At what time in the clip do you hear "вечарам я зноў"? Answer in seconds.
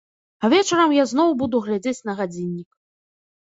0.53-1.29